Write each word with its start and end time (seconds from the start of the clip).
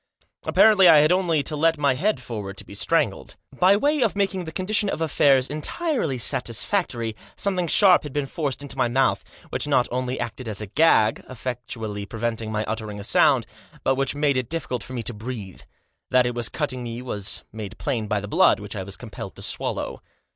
Apparently 0.47 0.87
I 0.87 0.97
had 1.01 1.11
only 1.11 1.43
to 1.43 1.55
let 1.55 1.77
my 1.77 1.93
head 1.93 2.19
forward 2.19 2.57
to 2.57 2.65
be 2.65 2.73
strangled. 2.73 3.35
By 3.59 3.77
way 3.77 4.01
of 4.01 4.15
making 4.15 4.45
the 4.45 4.51
condition 4.51 4.89
of 4.89 4.99
affairs 4.99 5.47
entirely 5.47 6.17
satisfactory 6.17 7.15
something 7.35 7.67
sharp 7.67 8.01
had 8.01 8.11
been 8.11 8.25
forced 8.25 8.63
into 8.63 8.75
my 8.75 8.87
mouth, 8.87 9.23
which 9.51 9.67
not 9.67 9.87
only 9.91 10.19
acted 10.19 10.49
as 10.49 10.59
a 10.59 10.65
gag, 10.65 11.23
effectually 11.29 12.07
preventing 12.07 12.51
my 12.51 12.65
uttering 12.65 12.99
a 12.99 13.03
sound, 13.03 13.45
but 13.83 13.93
which 13.93 14.15
made 14.15 14.37
it 14.37 14.49
difficult 14.49 14.81
for 14.81 14.93
me 14.93 15.03
to 15.03 15.13
breathe. 15.13 15.61
That 16.09 16.25
it 16.25 16.33
was 16.33 16.49
cutting 16.49 16.81
me 16.81 17.03
was 17.03 17.43
made 17.53 17.77
plain 17.77 18.07
by 18.07 18.21
the 18.21 18.27
blood 18.27 18.59
which 18.59 18.75
I 18.75 18.81
was 18.81 18.97
compelled 18.97 19.35
to 19.35 19.43
swallow. 19.43 20.01